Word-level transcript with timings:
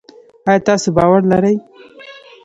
آیا 0.47 0.59
تاسو 0.67 0.87
باور 0.97 1.21
لرئ؟ 1.31 1.55